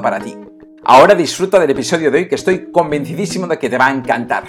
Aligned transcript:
para 0.00 0.20
ti. 0.20 0.36
Ahora 0.84 1.14
disfruta 1.14 1.58
del 1.58 1.70
episodio 1.70 2.10
de 2.10 2.18
hoy 2.18 2.28
que 2.28 2.36
estoy 2.36 2.70
convencidísimo 2.70 3.46
de 3.46 3.58
que 3.58 3.68
te 3.68 3.78
va 3.78 3.86
a 3.86 3.90
encantar. 3.90 4.44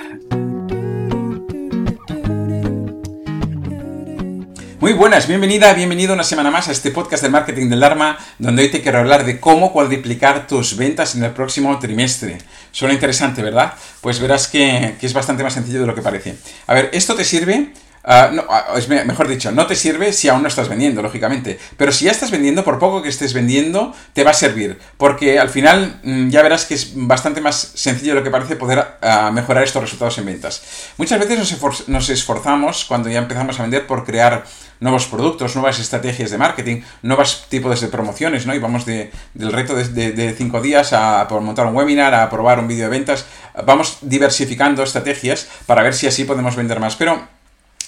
Muy 4.80 4.94
buenas, 4.94 5.28
bienvenida, 5.28 5.74
bienvenido 5.74 6.14
una 6.14 6.26
semana 6.26 6.52
más 6.52 6.68
a 6.68 6.74
este 6.74 6.92
podcast 6.92 7.24
del 7.24 7.32
marketing 7.32 7.70
del 7.70 7.80
Dharma, 7.80 8.18
donde 8.38 8.64
hoy 8.64 8.70
te 8.70 8.82
quiero 8.82 9.00
hablar 9.00 9.26
de 9.26 9.40
cómo 9.40 9.72
cuadriplicar 9.72 10.46
tus 10.46 10.76
ventas 10.76 11.16
en 11.16 11.24
el 11.24 11.32
próximo 11.32 11.80
trimestre. 11.80 12.38
Suena 12.72 12.94
interesante, 12.94 13.42
¿verdad? 13.42 13.76
Pues 14.02 14.20
verás 14.20 14.50
que, 14.50 14.96
que 15.00 15.06
es 15.06 15.14
bastante 15.14 15.42
más 15.42 15.54
sencillo 15.54 15.80
de 15.80 15.88
lo 15.88 15.96
que 15.96 16.02
parece. 16.02 16.36
A 16.68 16.74
ver, 16.74 16.90
esto 16.92 17.16
te 17.16 17.24
sirve 17.24 17.72
Ah, 18.06 18.32
no, 18.34 18.44
ah, 18.50 18.74
es 18.76 18.90
mejor 18.90 19.30
dicho, 19.30 19.50
no 19.54 19.66
te 19.66 19.78
sirve 19.78 20.12
si 20.12 20.28
aún 20.28 20.42
no 20.42 20.50
estás 20.50 20.68
vendiendo, 20.68 21.02
lógicamente. 21.02 21.58
Pero 21.78 21.94
si 21.94 22.06
ya 22.06 22.12
estás 22.12 22.32
vendiendo, 22.32 22.64
por 22.66 22.78
poco 22.78 23.02
que 23.02 23.08
estés 23.08 23.34
vendiendo, 23.34 23.94
te 24.12 24.26
va 24.26 24.32
a 24.32 24.34
servir. 24.34 24.78
Porque 24.98 25.40
al 25.40 25.50
final 25.50 26.02
mm, 26.04 26.28
ya 26.28 26.42
verás 26.42 26.66
que 26.66 26.74
es 26.74 26.92
bastante 26.96 27.40
más 27.40 27.72
sencillo 27.76 28.14
de 28.14 28.20
lo 28.20 28.24
que 28.24 28.30
parece 28.30 28.58
poder 28.58 28.86
ah, 29.02 29.32
mejorar 29.34 29.64
estos 29.64 29.82
resultados 29.82 30.18
en 30.18 30.26
ventas. 30.26 30.64
Muchas 30.98 31.18
veces 31.18 31.38
nos, 31.88 32.10
esforzamos 32.10 32.84
cuando 32.86 33.10
ya 33.10 33.20
empezamos 33.20 33.58
a 33.60 33.62
vender 33.62 33.88
por 33.88 34.04
crear 34.04 34.44
nuevos 34.82 35.06
productos, 35.06 35.56
nuevas 35.56 35.80
estrategias 35.80 36.30
de 36.30 36.38
marketing, 36.38 36.82
nuevos 37.04 37.46
tipos 37.48 37.80
de 37.80 37.88
promociones, 37.88 38.46
¿no? 38.46 38.54
Y 38.54 38.60
vamos 38.60 38.86
de, 38.86 39.12
del 39.34 39.54
reto 39.54 39.76
de, 39.76 40.12
de, 40.12 40.34
cinco 40.34 40.60
días 40.60 40.92
a, 40.92 41.26
montar 41.40 41.68
un 41.68 41.76
webinar, 41.76 42.14
a 42.14 42.30
probar 42.30 42.60
un 42.60 42.68
vídeo 42.68 42.84
de 42.84 42.90
ventas. 42.90 43.26
Vamos 43.66 44.00
diversificando 44.02 44.84
estrategias 44.84 45.48
para 45.66 45.84
ver 45.84 45.94
si 45.94 46.08
así 46.08 46.26
podemos 46.26 46.58
vender 46.58 46.82
más. 46.82 46.98
Pero 46.98 47.32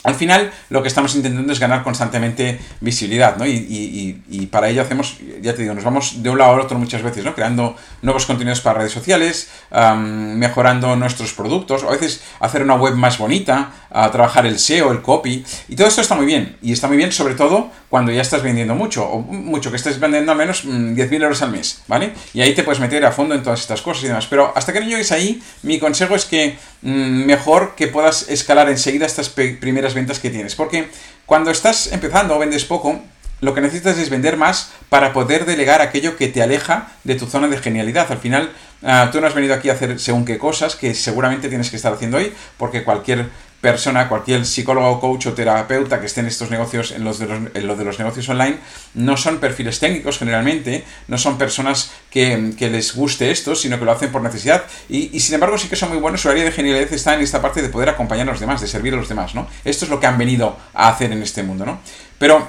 al 0.06 0.14
final, 0.14 0.52
lo 0.70 0.84
que 0.84 0.88
estamos 0.88 1.16
intentando 1.16 1.52
es 1.52 1.60
ganar 1.60 1.82
constantemente 1.84 2.60
visibilidad, 2.80 3.38
¿no? 3.38 3.46
Y, 3.46 4.50
para 4.52 4.70
ello 4.70 4.84
hacemos, 4.84 5.18
ya 5.42 5.54
te 5.56 5.64
digo, 5.64 5.74
nos 5.74 5.84
vamos 5.84 6.22
de 6.22 6.30
un 6.30 6.38
lado 6.38 6.54
al 6.54 6.60
otro 6.62 6.78
muchas 6.78 7.02
veces, 7.02 7.26
¿no? 7.26 7.34
Creando 7.34 7.76
nuevos 8.04 8.26
contenidos 8.28 8.62
para 8.62 8.80
redes 8.80 8.94
sociales, 8.94 9.50
mejorando 9.72 10.96
nuestros 10.96 11.34
productos, 11.34 11.84
o 11.84 11.90
a 11.90 11.92
veces 11.92 12.22
hacer 12.40 12.62
una 12.62 12.76
web 12.76 12.94
más 12.96 13.18
bonita, 13.18 13.72
trabajar 14.12 14.46
el 14.46 14.60
SEO, 14.60 14.92
el 14.92 15.02
copy, 15.02 15.44
y 15.68 15.76
todo 15.76 15.88
esto 15.88 16.02
está 16.02 16.14
muy 16.14 16.28
bien. 16.28 16.56
Y 16.62 16.72
está 16.72 16.88
muy 16.88 16.98
bien, 16.98 17.12
sobre 17.12 17.34
todo, 17.34 17.72
cuando 17.90 18.12
ya 18.12 18.22
estás 18.22 18.44
vendiendo 18.44 18.76
mucho, 18.76 19.06
o 19.06 19.20
mucho, 19.20 19.72
que 19.72 19.78
estés 19.78 20.00
vendiendo 20.00 20.32
al 20.32 20.38
menos 20.38 20.66
10.000 20.66 21.10
mm, 21.10 21.14
euros 21.24 21.42
al 21.42 21.52
mes, 21.52 21.82
¿vale? 21.88 22.14
Y 22.34 22.42
ahí 22.42 22.54
te 22.54 22.64
puedes 22.64 22.80
meter 22.80 23.04
a 23.06 23.12
fondo 23.12 23.34
en 23.34 23.42
todas 23.42 23.62
estas 23.62 23.82
cosas 23.82 24.04
y 24.04 24.08
demás. 24.08 24.28
Pero 24.30 24.54
hasta 24.56 24.72
que 24.72 24.82
no 24.82 24.88
llegues 24.88 25.12
ahí, 25.12 25.42
mi 25.64 25.80
consejo 25.80 26.16
es 26.16 26.26
que 26.26 26.58
mejor 26.86 27.74
que 27.76 27.88
puedas 27.88 28.30
escalar 28.30 28.70
enseguida 28.70 29.08
estas 29.08 29.30
primeras 29.30 29.96
ventas 29.96 30.20
que 30.20 30.30
tienes. 30.30 30.56
Porque 30.56 30.88
cuando 31.26 31.50
estás 31.50 31.92
empezando 31.92 32.36
o 32.36 32.40
vendes 32.40 32.64
poco, 32.64 33.02
lo 33.42 33.54
que 33.54 33.62
necesitas 33.62 33.98
es 33.98 34.10
vender 34.10 34.38
más 34.38 34.72
para 34.88 35.12
poder 35.12 35.46
delegar 35.46 35.82
aquello 35.82 36.16
que 36.16 36.28
te 36.28 36.44
aleja 36.44 36.92
de 37.04 37.16
tu 37.16 37.26
zona 37.26 37.48
de 37.48 37.58
genialidad. 37.58 38.12
Al 38.12 38.20
final, 38.20 38.52
ah, 38.84 39.10
tú 39.12 39.20
no 39.20 39.28
has 39.28 39.34
venido 39.34 39.56
aquí 39.56 39.70
a 39.70 39.74
hacer 39.74 40.00
según 40.00 40.26
qué 40.26 40.38
cosas 40.38 40.76
que 40.76 40.94
seguramente 40.94 41.50
tienes 41.50 41.72
que 41.72 41.76
estar 41.76 41.92
haciendo 41.92 42.18
hoy, 42.18 42.32
porque 42.58 42.84
cualquier 42.84 43.30
persona, 43.66 44.08
cualquier 44.08 44.46
psicólogo, 44.46 45.00
coach 45.00 45.26
o 45.26 45.34
terapeuta 45.34 46.00
que 46.00 46.06
esté 46.06 46.22
en 46.22 46.28
estos 46.28 46.52
negocios, 46.52 46.92
en 46.92 47.04
los 47.04 47.18
de 47.18 47.26
los, 47.26 47.78
de 47.80 47.84
los 47.84 47.98
negocios 47.98 48.30
online, 48.30 48.58
no 48.94 49.18
son 49.18 49.40
perfiles 49.40 49.80
técnicos 49.80 50.20
generalmente, 50.20 50.86
no 51.08 51.18
son 51.18 51.40
personas 51.40 51.90
que, 52.12 52.54
les 52.60 52.94
guste 52.94 53.32
esto, 53.32 53.56
sino 53.56 53.80
que 53.80 53.86
lo 53.86 53.92
hacen 53.92 54.12
por 54.12 54.22
necesidad. 54.22 54.66
Y, 54.88 55.20
sin 55.20 55.34
embargo 55.34 55.58
sí 55.58 55.68
que 55.68 55.76
son 55.76 55.90
muy 55.90 55.98
buenos, 55.98 56.22
su 56.22 56.30
área 56.30 56.44
de 56.44 56.52
genialidad 56.52 56.94
está 56.94 57.16
en 57.16 57.22
esta 57.22 57.42
parte 57.42 57.64
de 57.64 57.70
poder 57.70 57.90
acompañar 57.90 58.30
a 58.30 58.32
los 58.34 58.40
demás, 58.40 58.62
de 58.62 58.68
servir 58.68 58.94
a 58.94 58.98
los 58.98 59.10
demás, 59.10 59.34
¿no? 59.34 59.48
Esto 59.64 59.86
es 59.86 59.90
lo 59.90 60.00
que 60.00 60.06
han 60.06 60.20
venido 60.20 60.56
a 60.76 60.90
hacer 60.90 61.12
en 61.12 61.24
este 61.24 61.42
mundo, 61.42 61.66
¿no? 61.66 61.80
Pero 62.20 62.48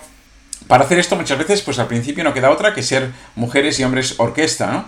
para 0.68 0.84
hacer 0.84 0.98
esto 0.98 1.16
muchas 1.16 1.38
veces, 1.38 1.62
pues 1.62 1.78
al 1.78 1.86
principio 1.86 2.24
no 2.24 2.34
queda 2.34 2.50
otra 2.50 2.74
que 2.74 2.82
ser 2.82 3.10
mujeres 3.36 3.80
y 3.80 3.84
hombres 3.84 4.16
orquesta, 4.18 4.66
¿no? 4.70 4.84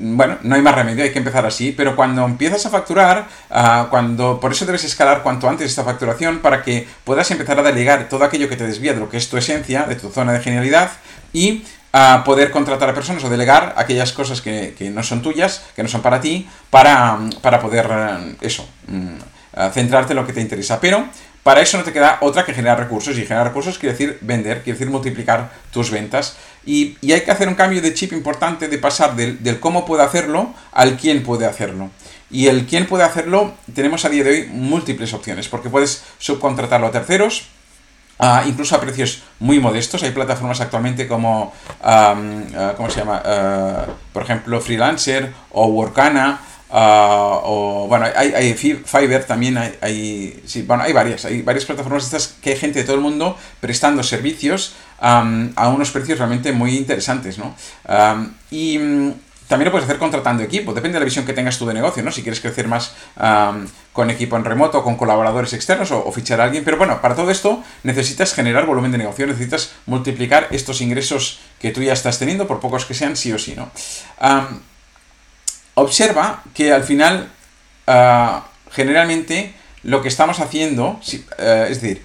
Bueno, 0.00 0.38
no 0.42 0.54
hay 0.54 0.62
más 0.62 0.74
remedio, 0.74 1.04
hay 1.04 1.12
que 1.12 1.18
empezar 1.18 1.44
así, 1.44 1.72
pero 1.72 1.96
cuando 1.96 2.24
empiezas 2.24 2.64
a 2.66 2.70
facturar, 2.70 3.26
ah, 3.50 3.88
cuando 3.90 4.38
por 4.40 4.52
eso 4.52 4.64
debes 4.64 4.84
escalar 4.84 5.22
cuanto 5.22 5.48
antes 5.48 5.68
esta 5.68 5.84
facturación 5.84 6.38
para 6.38 6.62
que 6.62 6.86
puedas 7.04 7.30
empezar 7.30 7.58
a 7.58 7.62
delegar 7.62 8.08
todo 8.08 8.24
aquello 8.24 8.48
que 8.48 8.56
te 8.56 8.66
desvía 8.66 8.94
de 8.94 9.00
lo 9.00 9.08
que 9.08 9.16
es 9.16 9.28
tu 9.28 9.36
esencia, 9.36 9.84
de 9.84 9.96
tu 9.96 10.10
zona 10.10 10.32
de 10.32 10.40
genialidad 10.40 10.90
y 11.32 11.64
a 11.92 12.22
poder 12.24 12.50
contratar 12.50 12.88
a 12.90 12.94
personas 12.94 13.24
o 13.24 13.30
delegar 13.30 13.74
aquellas 13.76 14.12
cosas 14.12 14.40
que, 14.40 14.74
no 14.92 15.02
son 15.02 15.22
tuyas, 15.22 15.64
que 15.74 15.82
no 15.82 15.88
son 15.88 16.02
para 16.02 16.20
ti, 16.20 16.48
para, 16.70 17.18
para 17.42 17.60
poder, 17.60 17.88
eh, 17.90 18.36
eso, 18.42 18.68
mm, 18.86 19.72
centrarte 19.72 20.12
en 20.12 20.16
lo 20.16 20.26
que 20.26 20.32
te 20.32 20.40
interesa. 20.40 20.78
Pero 20.80 21.06
para 21.48 21.62
eso 21.62 21.78
no 21.78 21.82
te 21.82 21.94
queda 21.94 22.18
otra 22.20 22.44
que 22.44 22.52
generar 22.52 22.78
recursos. 22.78 23.16
Y 23.16 23.22
generar 23.22 23.46
recursos 23.46 23.78
quiere 23.78 23.94
decir 23.94 24.18
vender, 24.20 24.62
quiere 24.62 24.78
decir 24.78 24.92
multiplicar 24.92 25.50
tus 25.72 25.90
ventas. 25.90 26.36
Y, 26.66 26.98
hay 27.10 27.22
que 27.22 27.30
hacer 27.30 27.48
un 27.48 27.54
cambio 27.54 27.80
de 27.80 27.94
chip 27.94 28.12
importante 28.12 28.68
de 28.68 28.76
pasar 28.76 29.16
del, 29.16 29.58
cómo 29.58 29.86
puede 29.86 30.02
hacerlo 30.02 30.52
al 30.72 30.98
quién 30.98 31.22
puede 31.22 31.46
hacerlo. 31.46 31.88
Y 32.30 32.48
el 32.48 32.66
quién 32.66 32.84
puede 32.84 33.04
hacerlo, 33.04 33.54
tenemos 33.74 34.04
a 34.04 34.10
día 34.10 34.24
de 34.24 34.30
hoy 34.30 34.46
múltiples 34.52 35.14
opciones, 35.14 35.48
porque 35.48 35.70
puedes 35.70 36.04
subcontratarlo 36.18 36.86
a 36.86 36.90
terceros, 36.90 37.46
incluso 38.44 38.76
a 38.76 38.80
precios 38.82 39.22
muy 39.38 39.58
modestos. 39.58 40.02
Hay 40.02 40.10
plataformas 40.10 40.60
actualmente 40.60 41.08
como, 41.08 41.54
ah, 41.82 42.14
¿cómo 42.76 42.90
se 42.90 43.00
llama? 43.00 43.22
Ah, 43.24 43.86
por 44.12 44.24
ejemplo, 44.24 44.60
Freelancer 44.60 45.32
o 45.52 45.68
Workana 45.68 46.40
Ah, 46.70 47.40
o 47.44 47.86
bueno, 47.88 48.06
hay, 48.14 48.32
hay, 48.34 48.54
Fiverr 48.54 49.24
también, 49.24 49.56
hay, 49.56 50.42
sí, 50.44 50.62
bueno, 50.62 50.82
hay 50.82 50.92
varias, 50.92 51.24
hay 51.24 51.40
varias 51.42 51.64
plataformas 51.64 52.04
estas 52.04 52.34
que 52.42 52.50
hay 52.50 52.56
gente 52.56 52.80
de 52.80 52.84
todo 52.84 52.96
el 52.96 53.02
mundo 53.02 53.36
prestando 53.60 54.02
servicios 54.02 54.74
a 55.00 55.68
unos 55.74 55.90
precios 55.92 56.18
realmente 56.18 56.52
muy 56.52 56.76
interesantes, 56.76 57.38
¿no? 57.38 57.54
y 58.50 58.78
mm, 58.78 59.12
también 59.48 59.66
lo 59.66 59.70
puedes 59.70 59.86
hacer 59.86 59.98
contratando 59.98 60.42
equipo, 60.42 60.74
depende 60.74 60.96
de 60.96 61.00
la 61.00 61.04
visión 61.06 61.24
que 61.24 61.32
tengas 61.32 61.58
tú 61.58 61.64
de 61.64 61.72
negocio, 61.72 62.02
¿no? 62.02 62.12
Si 62.12 62.22
quieres 62.22 62.40
crecer 62.40 62.68
más 62.68 62.94
con 63.94 64.10
equipo 64.10 64.36
en 64.36 64.44
remoto, 64.44 64.84
con 64.84 64.96
colaboradores 64.96 65.54
externos 65.54 65.90
o, 65.90 66.12
fichar 66.12 66.42
a 66.42 66.44
alguien, 66.44 66.64
pero 66.64 66.76
bueno, 66.76 67.00
para 67.00 67.16
todo 67.16 67.30
esto 67.30 67.62
necesitas 67.82 68.34
generar 68.34 68.66
volumen 68.66 68.92
de 68.92 68.98
negocio, 68.98 69.26
necesitas 69.26 69.72
multiplicar 69.86 70.48
estos 70.50 70.82
ingresos 70.82 71.40
que 71.58 71.70
tú 71.70 71.82
ya 71.82 71.94
estás 71.94 72.18
teniendo, 72.18 72.46
por 72.46 72.60
pocos 72.60 72.84
que 72.84 72.92
sean, 72.92 73.16
sí 73.16 73.32
o 73.32 73.38
sí, 73.38 73.54
¿no? 73.56 73.70
Observa 75.78 76.42
que 76.54 76.72
al 76.72 76.84
final, 76.84 77.28
ah, 77.86 78.46
generalmente, 78.70 79.54
lo 79.82 80.02
que 80.02 80.08
estamos 80.08 80.40
haciendo, 80.40 81.00
eh, 81.38 81.68
es 81.70 81.80
decir, 81.80 82.02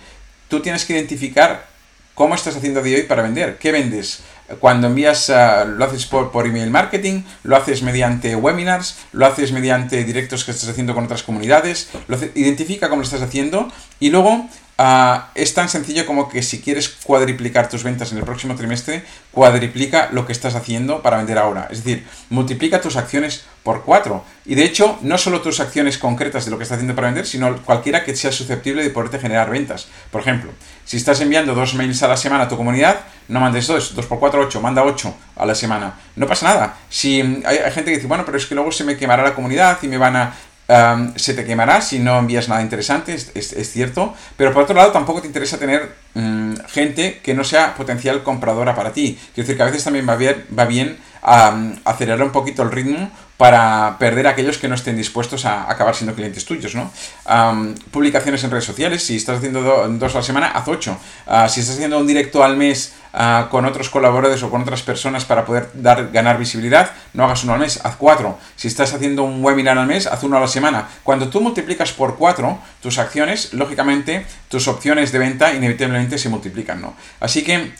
tú 0.47 0.61
tienes 0.61 0.85
que 0.85 0.93
identificar 0.93 1.67
cómo 2.13 2.35
estás 2.35 2.55
haciendo 2.55 2.81
de 2.81 2.95
hoy 2.95 3.03
para 3.03 3.23
vender, 3.23 3.57
qué 3.57 3.71
vendes. 3.71 4.23
Cuando 4.59 4.87
envías, 4.87 5.29
ah, 5.29 5.65
lo 5.65 5.83
haces 5.85 6.05
por, 6.05 6.31
por, 6.31 6.45
email 6.45 6.69
marketing, 6.69 7.23
lo 7.43 7.55
haces 7.55 7.81
mediante 7.81 8.35
webinars, 8.35 8.97
lo 9.11 9.25
haces 9.25 9.51
mediante 9.51 10.03
directos 10.03 10.43
que 10.43 10.51
estás 10.51 10.69
haciendo 10.69 10.93
con 10.93 11.05
otras 11.05 11.23
comunidades, 11.23 11.89
identifica 12.35 12.89
cómo 12.89 13.01
lo 13.01 13.05
estás 13.05 13.21
haciendo 13.21 13.71
y 13.99 14.09
luego 14.09 14.47
Ah, 14.77 15.29
es 15.35 15.53
tan 15.53 15.69
sencillo 15.69 16.05
como 16.07 16.27
que 16.29 16.41
si 16.41 16.59
quieres 16.59 16.89
cuadriplicar 16.89 17.69
tus 17.69 17.83
ventas 17.83 18.11
en 18.11 18.17
el 18.17 18.23
próximo 18.23 18.55
trimestre, 18.55 19.03
cuadriplica 19.31 20.09
lo 20.11 20.25
que 20.25 20.31
estás 20.31 20.55
haciendo 20.55 21.03
para 21.03 21.17
vender 21.17 21.37
ahora. 21.37 21.67
Es 21.69 21.83
decir, 21.83 22.07
multiplica 22.29 22.81
tus 22.81 22.95
acciones 22.95 23.45
por 23.61 23.83
cuatro. 23.83 24.25
Y 24.45 24.55
de 24.55 24.63
hecho, 24.65 24.97
no 25.01 25.19
solo 25.19 25.41
tus 25.41 25.59
acciones 25.59 25.99
concretas 25.99 26.45
de 26.45 26.51
lo 26.51 26.57
que 26.57 26.63
estás 26.63 26.77
haciendo 26.77 26.95
para 26.95 27.07
vender, 27.07 27.27
sino 27.27 27.55
cualquiera 27.61 28.03
que 28.03 28.15
sea 28.15 28.31
susceptible 28.31 28.81
de 28.81 28.89
poderte 28.89 29.19
generar 29.19 29.51
ventas. 29.51 29.87
Por 30.09 30.21
ejemplo, 30.21 30.51
si 30.85 30.97
estás 30.97 31.21
enviando 31.21 31.53
dos 31.53 31.75
mails 31.75 32.01
a 32.01 32.07
la 32.07 32.17
semana 32.17 32.45
a 32.45 32.49
tu 32.49 32.57
comunidad, 32.57 33.01
no 33.27 33.39
mandes 33.39 33.67
dos, 33.67 33.93
dos 33.93 34.07
por 34.07 34.19
cuatro, 34.19 34.41
ocho, 34.41 34.59
manda 34.59 34.83
ocho 34.83 35.15
a 35.35 35.45
la 35.45 35.53
semana. 35.53 35.93
No 36.15 36.25
pasa 36.25 36.47
nada. 36.47 36.77
Si 36.89 37.21
hay, 37.21 37.57
hay 37.57 37.71
gente 37.71 37.91
que 37.91 37.97
dice, 37.97 38.07
bueno, 38.07 38.25
pero 38.25 38.39
es 38.39 38.47
que 38.47 38.55
luego 38.55 38.71
se 38.71 38.83
me 38.83 38.97
quemará 38.97 39.23
la 39.23 39.35
comunidad 39.35 39.77
y 39.83 39.87
me 39.87 39.99
van 39.99 40.15
a 40.15 40.33
se 41.15 41.33
te 41.33 41.45
quemará 41.45 41.81
si 41.81 41.99
no 41.99 42.17
envías 42.17 42.47
nada 42.49 42.61
interesante, 42.61 43.13
es, 43.13 43.71
cierto, 43.71 44.13
pero 44.37 44.53
por 44.53 44.63
otro 44.63 44.75
lado 44.75 44.91
tampoco 44.91 45.21
te 45.21 45.27
interesa 45.27 45.57
tener 45.57 45.93
mm, 46.13 46.55
gente 46.69 47.19
que 47.21 47.33
no 47.33 47.43
sea 47.43 47.75
potencial 47.75 48.23
compradora 48.23 48.75
para 48.75 48.93
ti. 48.93 49.19
Quiero 49.33 49.47
decir 49.47 49.57
que 49.57 49.63
a 49.63 49.67
veces 49.67 49.83
también 49.83 50.07
va 50.07 50.15
bien, 50.15 50.45
va 50.57 50.65
bien 50.65 50.97
acelerar 51.85 52.23
un 52.23 52.31
poquito 52.31 52.63
el 52.63 52.71
ritmo 52.71 53.09
para 53.37 53.97
perder 53.97 54.27
a 54.27 54.31
aquellos 54.31 54.57
que 54.57 54.67
no 54.67 54.75
estén 54.75 54.95
dispuestos 54.95 55.45
a 55.45 55.69
acabar 55.69 55.95
siendo 55.95 56.15
clientes 56.15 56.45
tuyos, 56.45 56.75
¿no? 56.75 56.91
publicaciones 57.91 58.43
en 58.43 58.51
redes 58.51 58.65
sociales, 58.65 59.03
si 59.03 59.15
estás 59.15 59.37
haciendo 59.37 59.61
dos 59.89 60.15
a 60.15 60.19
la 60.19 60.23
semana, 60.23 60.47
haz 60.47 60.67
ocho. 60.67 60.97
Ah, 61.25 61.49
si 61.49 61.61
estás 61.61 61.75
haciendo 61.75 61.97
un 61.97 62.05
directo 62.05 62.43
al 62.43 62.57
mes 62.57 62.93
ah, 63.13 63.47
con 63.49 63.65
otros 63.65 63.89
colaboradores 63.89 64.43
o 64.43 64.49
con 64.49 64.61
otras 64.61 64.81
personas 64.83 65.25
para 65.25 65.45
poder 65.45 65.69
dar, 65.73 66.11
ganar 66.11 66.37
visibilidad, 66.37 66.91
no 67.13 67.25
hagas 67.25 67.43
uno 67.43 67.53
al 67.53 67.59
mes, 67.59 67.79
haz 67.83 67.95
cuatro. 67.95 68.37
Si 68.55 68.67
estás 68.67 68.93
haciendo 68.93 69.23
un 69.23 69.43
webinar 69.43 69.77
al 69.77 69.87
mes, 69.87 70.05
haz 70.05 70.23
uno 70.23 70.37
a 70.37 70.39
la 70.39 70.47
semana. 70.47 70.87
Cuando 71.03 71.29
tú 71.29 71.41
multiplicas 71.41 71.91
por 71.91 72.17
cuatro 72.17 72.59
tus 72.81 72.99
acciones, 72.99 73.53
lógicamente 73.53 74.25
tus 74.47 74.67
opciones 74.67 75.11
de 75.11 75.19
venta 75.19 75.53
inevitablemente 75.53 76.17
se 76.17 76.29
multiplican, 76.29 76.81
¿no? 76.81 76.93
Así 77.19 77.43
que 77.43 77.73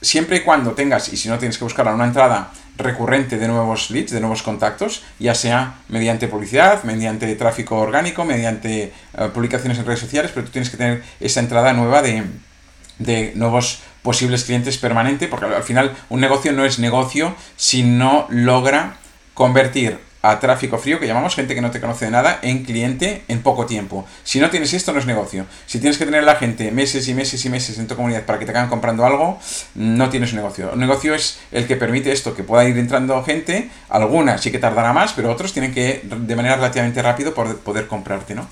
siempre 0.00 0.38
y 0.38 0.40
cuando 0.40 0.72
tengas, 0.72 1.12
y 1.12 1.16
si 1.16 1.28
no 1.28 1.38
tienes 1.38 1.56
que 1.56 1.64
buscar 1.64 1.92
una 1.92 2.04
entrada 2.04 2.50
recurrente 2.76 3.38
de 3.38 3.48
nuevos 3.48 3.90
leads, 3.90 4.10
de 4.10 4.20
nuevos 4.20 4.42
contactos, 4.42 5.02
ya 5.18 5.34
sea 5.34 5.76
mediante 5.88 6.28
publicidad, 6.28 6.82
mediante 6.84 7.34
tráfico 7.36 7.78
orgánico, 7.78 8.24
mediante 8.24 8.92
eh, 9.16 9.30
publicaciones 9.32 9.78
en 9.78 9.86
redes 9.86 10.00
sociales, 10.00 10.32
pero 10.34 10.46
tú 10.46 10.52
tienes 10.52 10.70
que 10.70 10.76
tener 10.76 11.02
esa 11.20 11.40
entrada 11.40 11.72
nueva 11.72 12.02
de, 12.02 12.24
de 12.98 13.32
nuevos 13.36 13.80
posibles 14.02 14.44
clientes 14.44 14.76
permanente, 14.78 15.28
porque 15.28 15.46
al 15.46 15.62
final 15.62 15.96
un 16.08 16.20
negocio 16.20 16.52
no 16.52 16.64
es 16.64 16.78
negocio 16.78 17.34
si 17.56 17.82
no 17.82 18.26
logra 18.28 18.96
convertir 19.34 19.98
a 20.24 20.40
tráfico 20.40 20.78
frío, 20.78 20.98
que 20.98 21.06
llamamos 21.06 21.34
gente 21.34 21.54
que 21.54 21.60
no 21.60 21.70
te 21.70 21.82
conoce 21.82 22.06
de 22.06 22.10
nada, 22.10 22.38
en 22.40 22.64
cliente 22.64 23.24
en 23.28 23.42
poco 23.42 23.66
tiempo. 23.66 24.06
Si 24.22 24.40
no 24.40 24.48
tienes 24.48 24.72
esto, 24.72 24.94
no 24.94 24.98
es 24.98 25.04
negocio. 25.04 25.44
Si 25.66 25.78
tienes 25.80 25.98
que 25.98 26.06
tener 26.06 26.22
a 26.22 26.24
la 26.24 26.36
gente 26.36 26.70
meses 26.70 27.06
y 27.08 27.12
meses 27.12 27.44
y 27.44 27.50
meses 27.50 27.78
en 27.78 27.86
tu 27.86 27.94
comunidad 27.94 28.24
para 28.24 28.38
que 28.38 28.46
te 28.46 28.50
acaben 28.50 28.70
comprando 28.70 29.04
algo, 29.04 29.38
no 29.74 30.08
tienes 30.08 30.32
negocio. 30.32 30.70
Un 30.72 30.80
negocio 30.80 31.14
es 31.14 31.40
el 31.52 31.66
que 31.66 31.76
permite 31.76 32.10
esto, 32.10 32.34
que 32.34 32.42
pueda 32.42 32.66
ir 32.66 32.78
entrando 32.78 33.22
gente, 33.22 33.68
algunas 33.90 34.40
sí 34.40 34.50
que 34.50 34.58
tardará 34.58 34.94
más, 34.94 35.12
pero 35.12 35.30
otros 35.30 35.52
tienen 35.52 35.74
que, 35.74 36.00
de 36.02 36.36
manera 36.36 36.56
relativamente 36.56 37.02
rápido, 37.02 37.34
poder, 37.34 37.86
comprarte, 37.86 38.34
¿no? 38.34 38.48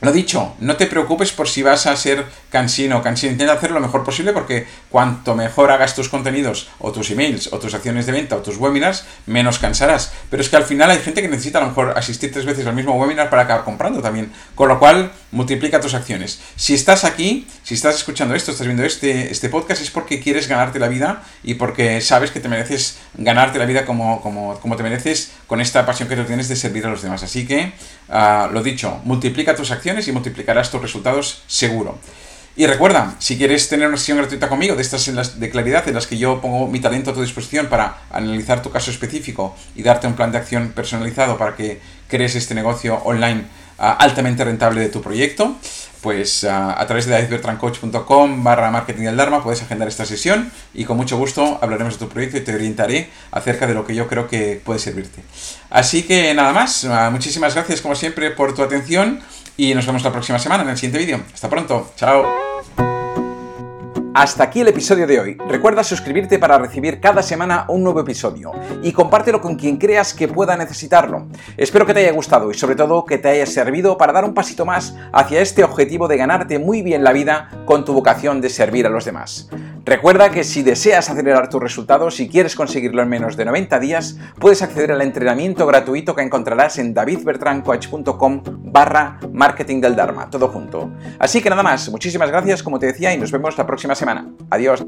Lo 0.00 0.12
dicho, 0.12 0.54
no 0.60 0.76
te 0.76 0.86
preocupes 0.86 1.32
por 1.32 1.48
si 1.48 1.62
vas 1.62 1.86
a 1.86 1.96
ser 1.96 2.24
cansino 2.50 2.98
o 2.98 3.02
cansino. 3.02 3.32
Intenta 3.32 3.54
hacer 3.54 3.72
lo 3.72 3.80
mejor 3.80 4.04
posible 4.04 4.32
porque 4.32 4.66
cuanto 4.90 5.34
mejor 5.34 5.72
hagas 5.72 5.96
tus 5.96 6.08
contenidos 6.08 6.68
o 6.78 6.92
tus 6.92 7.10
emails 7.10 7.52
o 7.52 7.58
tus 7.58 7.74
acciones 7.74 8.06
de 8.06 8.12
venta 8.12 8.36
o 8.36 8.38
tus 8.38 8.58
webinars, 8.58 9.04
menos 9.26 9.58
cansarás. 9.58 10.12
Pero 10.30 10.40
es 10.40 10.48
que 10.48 10.56
al 10.56 10.64
final 10.64 10.90
hay 10.90 10.98
gente 10.98 11.20
que 11.20 11.28
necesita 11.28 11.58
a 11.58 11.62
lo 11.62 11.68
mejor 11.68 11.98
asistir 11.98 12.32
tres 12.32 12.44
veces 12.44 12.66
al 12.66 12.74
mismo 12.74 12.94
webinar 12.94 13.28
para 13.28 13.42
acabar 13.42 13.64
comprando 13.64 14.00
también. 14.00 14.30
Con 14.54 14.68
lo 14.68 14.78
cual, 14.78 15.10
multiplica 15.32 15.80
tus 15.80 15.94
acciones. 15.94 16.40
Si 16.54 16.74
estás 16.74 17.04
aquí, 17.04 17.46
si 17.64 17.74
estás 17.74 17.96
escuchando 17.96 18.34
esto, 18.34 18.52
estás 18.52 18.66
viendo 18.66 18.84
este, 18.84 19.30
este 19.30 19.48
podcast, 19.48 19.82
es 19.82 19.90
porque 19.90 20.20
quieres 20.20 20.48
ganarte 20.48 20.78
la 20.78 20.88
vida 20.88 21.22
y 21.42 21.54
porque 21.54 22.00
sabes 22.00 22.30
que 22.30 22.40
te 22.40 22.48
mereces 22.48 22.98
ganarte 23.14 23.58
la 23.58 23.66
vida 23.66 23.84
como, 23.84 24.20
como, 24.22 24.58
como 24.60 24.76
te 24.76 24.82
mereces 24.82 25.32
con 25.46 25.60
esta 25.60 25.84
pasión 25.84 26.08
que 26.08 26.16
tú 26.16 26.24
tienes 26.24 26.48
de 26.48 26.56
servir 26.56 26.86
a 26.86 26.90
los 26.90 27.02
demás. 27.02 27.22
Así 27.22 27.46
que, 27.46 27.72
uh, 28.08 28.52
lo 28.52 28.62
dicho, 28.62 29.00
multiplica 29.04 29.54
tus 29.54 29.70
acciones 29.70 29.87
y 29.96 30.12
multiplicarás 30.12 30.70
tus 30.70 30.82
resultados 30.82 31.42
seguro. 31.46 31.98
Y 32.58 32.66
recuerda, 32.66 33.14
si 33.20 33.38
quieres 33.38 33.68
tener 33.68 33.86
una 33.86 33.96
sesión 33.96 34.18
gratuita 34.18 34.48
conmigo 34.48 34.74
de 34.74 34.82
estas 34.82 35.38
de 35.38 35.48
claridad 35.48 35.86
en 35.86 35.94
las 35.94 36.08
que 36.08 36.18
yo 36.18 36.40
pongo 36.40 36.66
mi 36.66 36.80
talento 36.80 37.12
a 37.12 37.14
tu 37.14 37.22
disposición 37.22 37.68
para 37.68 37.98
analizar 38.10 38.62
tu 38.62 38.70
caso 38.72 38.90
específico 38.90 39.54
y 39.76 39.84
darte 39.84 40.08
un 40.08 40.14
plan 40.14 40.32
de 40.32 40.38
acción 40.38 40.72
personalizado 40.74 41.38
para 41.38 41.54
que 41.54 41.80
crees 42.08 42.34
este 42.34 42.56
negocio 42.56 42.96
online 43.04 43.44
ah, 43.78 43.92
altamente 43.92 44.42
rentable 44.42 44.80
de 44.80 44.88
tu 44.88 45.00
proyecto, 45.00 45.56
pues 46.00 46.42
ah, 46.42 46.74
a 46.76 46.84
través 46.88 47.06
de 47.06 47.12
davidbertrancoach.com 47.12 48.42
barra 48.42 48.72
marketing 48.72 49.04
del 49.04 49.16
Dharma 49.16 49.40
puedes 49.40 49.62
agendar 49.62 49.86
esta 49.86 50.04
sesión 50.04 50.50
y 50.74 50.84
con 50.84 50.96
mucho 50.96 51.16
gusto 51.16 51.60
hablaremos 51.62 51.94
de 51.94 52.06
tu 52.06 52.08
proyecto 52.08 52.38
y 52.38 52.40
te 52.40 52.52
orientaré 52.52 53.08
acerca 53.30 53.68
de 53.68 53.74
lo 53.74 53.86
que 53.86 53.94
yo 53.94 54.08
creo 54.08 54.26
que 54.26 54.60
puede 54.64 54.80
servirte. 54.80 55.22
Así 55.70 56.02
que 56.02 56.34
nada 56.34 56.52
más, 56.52 56.84
ah, 56.86 57.10
muchísimas 57.12 57.54
gracias 57.54 57.80
como 57.80 57.94
siempre 57.94 58.32
por 58.32 58.52
tu 58.52 58.64
atención 58.64 59.20
y 59.58 59.74
nos 59.74 59.84
vemos 59.84 60.02
la 60.02 60.12
próxima 60.12 60.38
semana 60.38 60.62
en 60.62 60.70
el 60.70 60.76
siguiente 60.78 60.98
vídeo. 60.98 61.20
Hasta 61.34 61.50
pronto. 61.50 61.92
Chao. 61.96 62.24
Hasta 64.14 64.44
aquí 64.44 64.60
el 64.60 64.68
episodio 64.68 65.06
de 65.06 65.20
hoy. 65.20 65.38
Recuerda 65.48 65.84
suscribirte 65.84 66.38
para 66.38 66.58
recibir 66.58 66.98
cada 66.98 67.22
semana 67.22 67.66
un 67.68 67.84
nuevo 67.84 68.00
episodio 68.00 68.52
y 68.82 68.92
compártelo 68.92 69.40
con 69.40 69.56
quien 69.56 69.76
creas 69.76 70.14
que 70.14 70.28
pueda 70.28 70.56
necesitarlo. 70.56 71.26
Espero 71.56 71.84
que 71.86 71.94
te 71.94 72.00
haya 72.00 72.12
gustado 72.12 72.50
y 72.50 72.54
sobre 72.54 72.74
todo 72.74 73.04
que 73.04 73.18
te 73.18 73.28
haya 73.28 73.46
servido 73.46 73.98
para 73.98 74.12
dar 74.12 74.24
un 74.24 74.34
pasito 74.34 74.64
más 74.64 74.96
hacia 75.12 75.40
este 75.40 75.62
objetivo 75.62 76.08
de 76.08 76.16
ganarte 76.16 76.58
muy 76.58 76.82
bien 76.82 77.04
la 77.04 77.12
vida 77.12 77.50
con 77.66 77.84
tu 77.84 77.92
vocación 77.92 78.40
de 78.40 78.48
servir 78.48 78.86
a 78.86 78.90
los 78.90 79.04
demás. 79.04 79.50
Recuerda 79.84 80.28
que 80.30 80.44
si 80.44 80.62
deseas 80.62 81.08
acelerar 81.08 81.48
tus 81.48 81.62
resultados 81.62 82.20
y 82.20 82.28
quieres 82.28 82.54
conseguirlo 82.54 83.00
en 83.00 83.08
menos 83.08 83.38
de 83.38 83.46
90 83.46 83.80
días, 83.80 84.18
puedes 84.38 84.60
acceder 84.60 84.92
al 84.92 85.00
entrenamiento 85.00 85.66
gratuito 85.66 86.14
que 86.14 86.20
encontrarás 86.20 86.78
en 86.78 86.92
davidbertrancoach.com 86.92 88.42
barra 88.64 89.18
marketing 89.32 89.80
del 89.80 89.96
Dharma, 89.96 90.28
todo 90.28 90.48
junto. 90.48 90.90
Así 91.18 91.40
que 91.40 91.48
nada 91.48 91.62
más, 91.62 91.88
muchísimas 91.88 92.30
gracias 92.30 92.62
como 92.62 92.78
te 92.78 92.84
decía 92.84 93.14
y 93.14 93.18
nos 93.18 93.32
vemos 93.32 93.56
la 93.56 93.66
próxima 93.66 93.94
semana. 94.08 94.26
Adiós. 94.50 94.84